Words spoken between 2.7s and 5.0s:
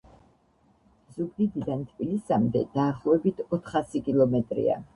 დაახლოებით ოთხასი კილომეტრია.